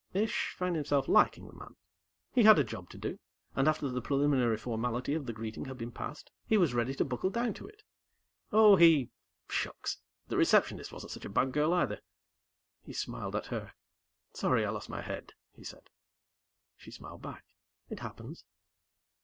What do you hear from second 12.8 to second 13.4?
He smiled